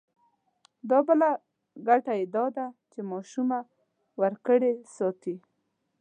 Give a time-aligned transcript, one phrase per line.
[0.89, 1.29] دا بله
[1.87, 3.59] ګټه یې دا ده چې ماشومه
[4.19, 5.35] وړوکې ساتي.